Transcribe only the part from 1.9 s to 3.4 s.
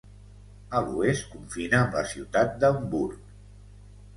la ciutat d'Hamburg.